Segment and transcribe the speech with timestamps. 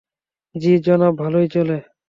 [0.55, 1.77] জ্বি জনাব, ভালোই চলে।